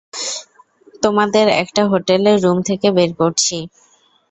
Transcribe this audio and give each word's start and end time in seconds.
তোমাদের 1.03 1.45
একটা 1.61 1.81
হোটেলের 1.91 2.37
রুম 2.43 2.57
থেকে 2.69 2.87
বের 2.91 3.11
করছি। 3.19 3.57